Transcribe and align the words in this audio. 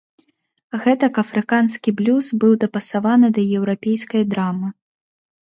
Гэтак 0.85 1.19
афрыканскі 1.23 1.89
блюз 1.99 2.25
быў 2.45 2.57
дапасаваны 2.65 3.27
да 3.37 3.41
еўрапейскай 3.61 4.27
драмы. 4.35 4.67